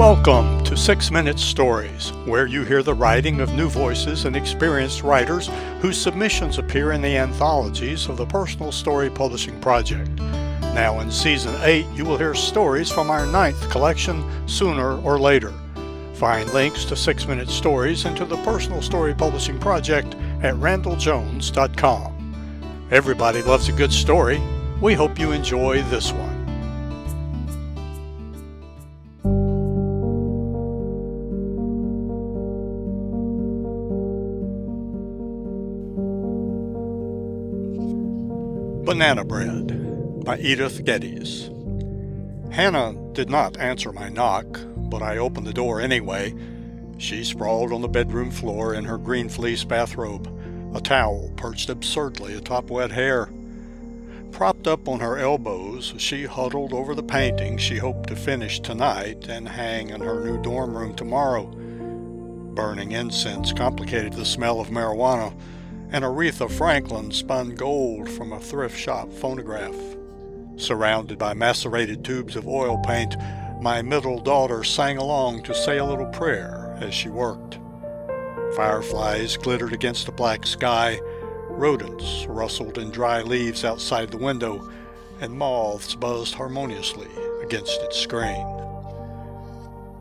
[0.00, 5.02] Welcome to Six Minute Stories, where you hear the writing of new voices and experienced
[5.02, 5.50] writers
[5.82, 10.08] whose submissions appear in the anthologies of the Personal Story Publishing Project.
[10.72, 15.52] Now, in Season 8, you will hear stories from our ninth collection, Sooner or Later.
[16.14, 22.88] Find links to Six Minute Stories and to the Personal Story Publishing Project at randelljones.com.
[22.90, 24.40] Everybody loves a good story.
[24.80, 26.29] We hope you enjoy this one.
[38.90, 41.48] Banana Bread by Edith Gettes.
[42.52, 44.46] Hannah did not answer my knock,
[44.90, 46.34] but I opened the door anyway.
[46.98, 50.26] She sprawled on the bedroom floor in her green fleece bathrobe,
[50.74, 53.28] a towel perched absurdly atop wet hair.
[54.32, 59.28] Propped up on her elbows, she huddled over the painting she hoped to finish tonight
[59.28, 61.46] and hang in her new dorm room tomorrow.
[61.46, 65.32] Burning incense complicated the smell of marijuana
[65.92, 69.74] and Aretha Franklin spun gold from a thrift shop phonograph.
[70.56, 73.16] Surrounded by macerated tubes of oil paint,
[73.60, 77.58] my middle daughter sang along to say a little prayer as she worked.
[78.54, 81.00] Fireflies glittered against the black sky,
[81.48, 84.70] rodents rustled in dry leaves outside the window,
[85.20, 87.08] and moths buzzed harmoniously
[87.42, 88.46] against its screen.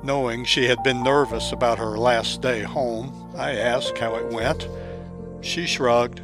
[0.04, 4.68] Knowing she had been nervous about her last day home, I asked how it went
[5.42, 6.22] she shrugged.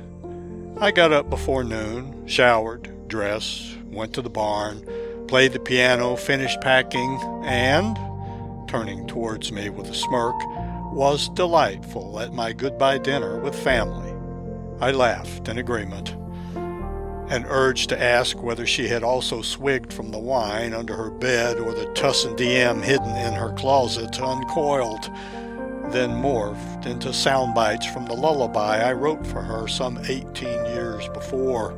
[0.79, 4.85] I got up before noon, showered, dressed, went to the barn,
[5.27, 7.97] played the piano, finished packing, and,
[8.67, 10.35] turning towards me with a smirk,
[10.93, 14.11] was delightful at my goodbye dinner with family.
[14.79, 16.15] I laughed in agreement
[17.29, 21.57] and urged to ask whether she had also swigged from the wine under her bed
[21.57, 25.09] or the Tussin DM hidden in her closet uncoiled
[25.91, 31.07] then morphed into sound bites from the lullaby I wrote for her some 18 years
[31.09, 31.73] before.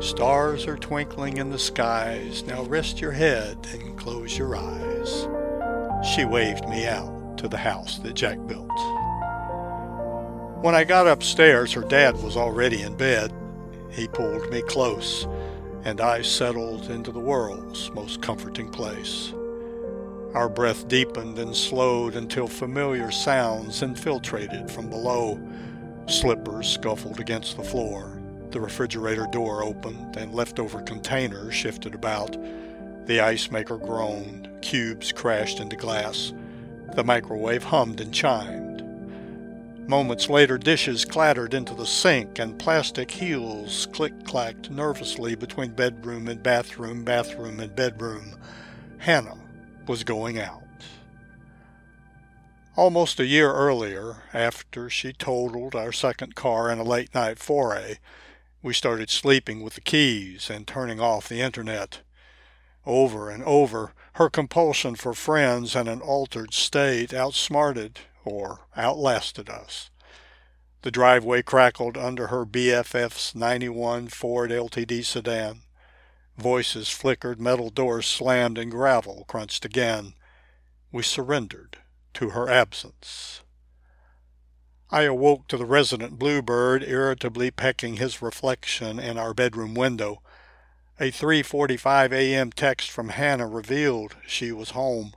[0.00, 5.28] Stars are twinkling in the skies, now rest your head and close your eyes.
[6.14, 8.68] She waved me out to the house that Jack built.
[10.62, 13.32] When I got upstairs, her dad was already in bed.
[13.90, 15.26] He pulled me close,
[15.84, 19.32] and I settled into the world's most comforting place.
[20.34, 25.40] Our breath deepened and slowed until familiar sounds infiltrated from below.
[26.08, 28.20] Slippers scuffled against the floor.
[28.50, 32.36] The refrigerator door opened and leftover containers shifted about.
[33.06, 34.48] The ice maker groaned.
[34.60, 36.32] Cubes crashed into glass.
[36.96, 38.82] The microwave hummed and chimed.
[39.88, 46.26] Moments later, dishes clattered into the sink and plastic heels click clacked nervously between bedroom
[46.26, 48.34] and bathroom, bathroom and bedroom.
[48.98, 49.43] Hannah
[49.86, 50.62] was going out.
[52.76, 57.98] Almost a year earlier, after she totaled our second car in a late night foray,
[58.62, 62.00] we started sleeping with the keys and turning off the internet.
[62.86, 69.90] Over and over, her compulsion for friends and an altered state outsmarted or outlasted us.
[70.82, 75.63] The driveway crackled under her BFF's 91 Ford LTD sedan.
[76.36, 80.14] Voices flickered, metal doors slammed, and gravel crunched again.
[80.90, 81.78] We surrendered
[82.14, 83.42] to her absence.
[84.90, 90.22] I awoke to the resident bluebird irritably pecking his reflection in our bedroom window.
[91.00, 92.52] A 3:45 a.m.
[92.52, 95.14] text from Hannah revealed she was home.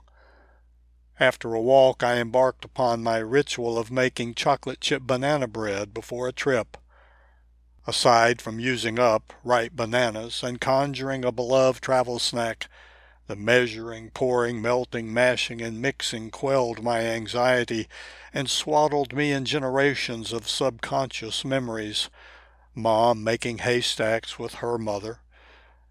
[1.20, 6.26] After a walk, I embarked upon my ritual of making chocolate chip banana bread before
[6.26, 6.76] a trip.
[7.88, 12.68] Aside from using up ripe bananas and conjuring a beloved travel snack,
[13.28, 17.88] the measuring, pouring, melting, mashing, and mixing quelled my anxiety
[18.34, 22.10] and swaddled me in generations of subconscious memories.
[22.74, 25.20] Mom making haystacks with her mother,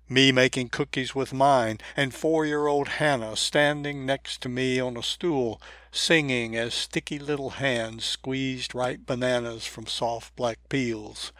[0.08, 5.60] me making cookies with mine, and four-year-old Hannah standing next to me on a stool,
[5.92, 11.32] singing as sticky little hands squeezed ripe bananas from soft black peels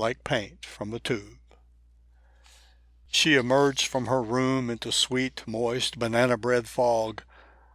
[0.00, 1.36] like paint from a tube.
[3.12, 7.22] She emerged from her room into sweet, moist banana bread fog.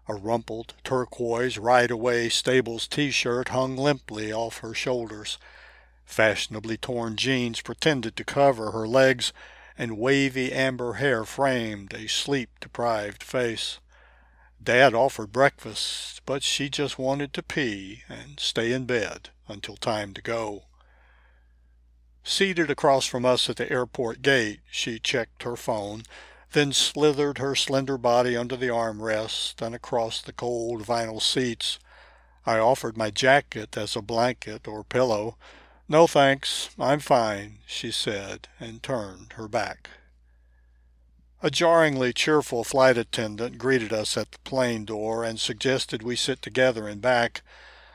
[0.08, 5.38] A rumpled turquoise ride-away stables t-shirt hung limply off her shoulders.
[6.04, 9.32] Fashionably torn jeans pretended to cover her legs,
[9.78, 13.80] and wavy amber hair framed a sleep-deprived face.
[14.64, 20.14] Dad offered breakfast, but she just wanted to pee and stay in bed until time
[20.14, 20.64] to go.
[22.28, 26.02] Seated across from us at the airport gate, she checked her phone,
[26.54, 31.78] then slithered her slender body under the armrest and across the cold vinyl seats.
[32.44, 35.38] I offered my jacket as a blanket or pillow.
[35.88, 39.92] No thanks, I'm fine, she said, and turned her back.
[41.44, 46.42] A jarringly cheerful flight attendant greeted us at the plane door and suggested we sit
[46.42, 47.44] together in back,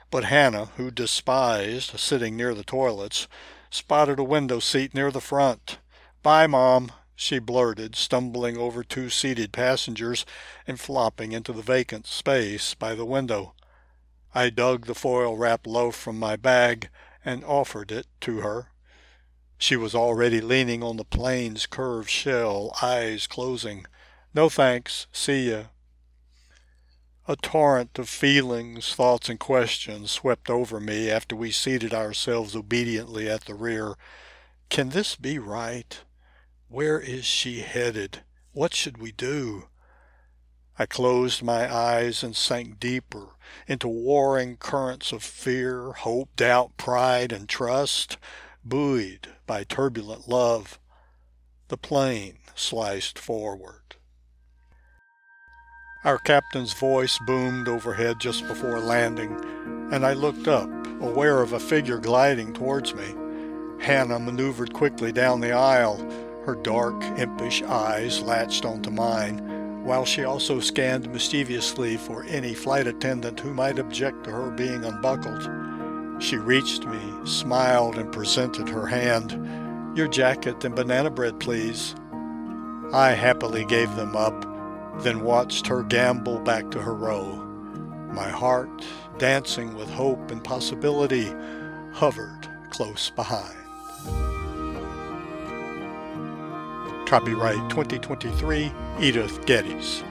[0.08, 3.26] but Hannah, who despised sitting near the toilets,
[3.70, 5.78] spotted a window seat near the front.
[6.22, 10.26] Bye, Mom, she blurted, stumbling over two seated passengers
[10.67, 13.55] and flopping into the vacant space by the window.
[14.34, 16.88] I dug the foil wrapped loaf from my bag
[17.25, 18.69] and offered it to her.
[19.58, 23.84] She was already leaning on the plane's curved shell, eyes closing.
[24.32, 25.06] No thanks.
[25.12, 25.64] See ya.
[27.30, 33.30] A torrent of feelings, thoughts, and questions swept over me after we seated ourselves obediently
[33.30, 33.94] at the rear.
[34.68, 36.00] Can this be right?
[36.66, 38.24] Where is she headed?
[38.50, 39.68] What should we do?
[40.76, 43.36] I closed my eyes and sank deeper
[43.68, 48.16] into warring currents of fear, hope, doubt, pride, and trust
[48.64, 50.80] buoyed by turbulent love,
[51.68, 53.94] the plane sliced forward.
[56.02, 59.37] Our captain's voice boomed overhead just before landing,
[59.93, 63.14] and I looked up, aware of a figure gliding towards me.
[63.81, 65.99] Hannah maneuvered quickly down the aisle,
[66.47, 72.87] her dark, impish eyes latched onto mine, while she also scanned mischievously for any flight
[72.87, 76.23] attendant who might object to her being unbuckled.
[76.23, 79.32] She reached me, smiled, and presented her hand.
[79.99, 81.94] Your jacket and banana bread, please.
[82.91, 84.47] I happily gave them up,
[85.02, 87.37] then watched her gambol back to her row.
[88.12, 88.85] My heart,
[89.19, 91.32] dancing with hope and possibility,
[91.93, 93.56] hovered close behind.
[97.06, 100.05] Copyright 2023 Edith Gettes.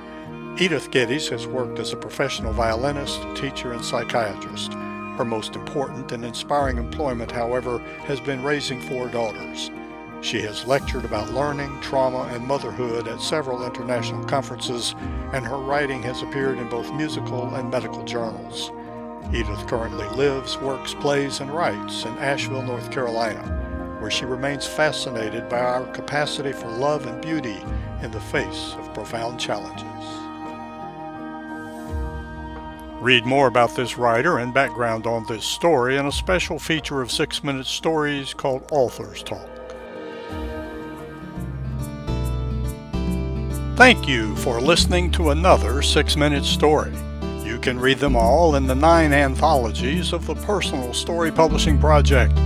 [0.60, 4.74] Edith Gettes has worked as a professional violinist, teacher, and psychiatrist.
[4.74, 9.72] Her most important and inspiring employment, however, has been raising four daughters.
[10.22, 14.94] She has lectured about learning, trauma, and motherhood at several international conferences,
[15.32, 18.72] and her writing has appeared in both musical and medical journals.
[19.34, 25.48] Edith currently lives, works, plays, and writes in Asheville, North Carolina, where she remains fascinated
[25.48, 27.58] by our capacity for love and beauty
[28.02, 29.86] in the face of profound challenges.
[33.02, 37.10] Read more about this writer and background on this story in a special feature of
[37.10, 39.59] Six Minute Stories called Authors Talk.
[43.80, 46.92] Thank you for listening to another Six Minute Story.
[47.46, 52.38] You can read them all in the nine anthologies of the Personal Story Publishing Project.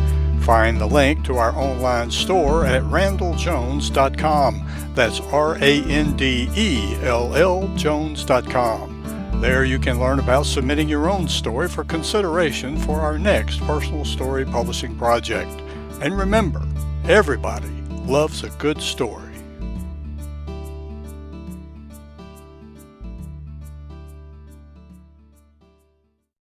[0.42, 4.70] Find the link to our online store at randelljones.com.
[4.94, 9.42] That's R A N D E L L Jones.com.
[9.42, 14.06] There you can learn about submitting your own story for consideration for our next personal
[14.06, 15.50] story publishing project.
[16.00, 16.62] And remember,
[17.06, 17.72] everybody
[18.06, 19.33] loves a good story.